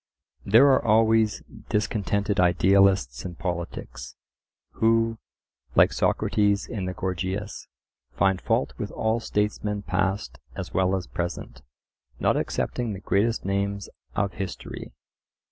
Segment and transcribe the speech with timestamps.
[0.43, 4.15] There are always discontented idealists in politics
[4.71, 5.19] who,
[5.75, 7.67] like Socrates in the Gorgias,
[8.11, 11.61] find fault with all statesmen past as well as present,
[12.19, 14.91] not excepting the greatest names of history.